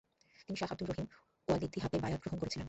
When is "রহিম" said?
0.89-1.07